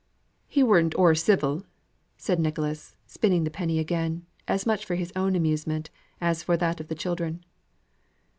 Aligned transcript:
"He 0.47 0.63
weren't 0.63 0.95
o'er 0.95 1.13
civil!" 1.13 1.63
said 2.17 2.39
Nicholas, 2.39 2.95
spinning 3.05 3.43
the 3.43 3.51
penny 3.51 3.77
again, 3.77 4.25
as 4.47 4.65
much 4.65 4.83
for 4.83 4.95
his 4.95 5.13
own 5.15 5.35
amusement 5.35 5.91
as 6.19 6.41
for 6.41 6.57
that 6.57 6.79
of 6.79 6.87
the 6.87 6.95
children. 6.95 7.45